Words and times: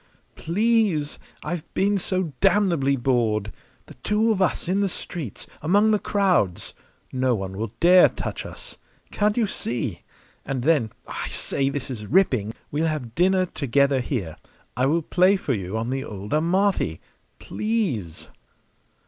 "Please! 0.35 1.19
I've 1.43 1.71
been 1.75 1.99
so 1.99 2.33
damnably 2.39 2.95
bored. 2.95 3.53
The 3.85 3.93
two 3.93 4.31
of 4.31 4.41
us 4.41 4.67
in 4.67 4.79
the 4.81 4.89
streets, 4.89 5.45
among 5.61 5.91
the 5.91 5.99
crowds! 5.99 6.73
No 7.13 7.35
one 7.35 7.55
will 7.55 7.71
dare 7.79 8.09
touch 8.09 8.43
us. 8.43 8.79
Can't 9.11 9.37
you 9.37 9.45
see? 9.45 10.01
And 10.43 10.63
then 10.63 10.91
I 11.07 11.27
say, 11.27 11.69
this 11.69 11.91
is 11.91 12.07
ripping! 12.07 12.55
we'll 12.71 12.87
have 12.87 13.13
dinner 13.13 13.45
together 13.45 13.99
here. 13.99 14.37
I 14.75 14.87
will 14.87 15.03
play 15.03 15.35
for 15.35 15.53
you 15.53 15.77
on 15.77 15.91
the 15.91 16.03
old 16.03 16.33
Amati. 16.33 16.99
Please!" 17.37 18.29